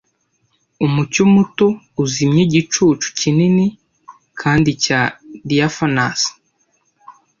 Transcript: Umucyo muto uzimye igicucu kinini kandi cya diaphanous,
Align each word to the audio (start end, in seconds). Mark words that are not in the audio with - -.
Umucyo 0.85 1.23
muto 1.33 1.67
uzimye 2.03 2.41
igicucu 2.47 3.07
kinini 3.19 3.65
kandi 4.41 4.69
cya 4.83 5.01
diaphanous, 5.47 6.21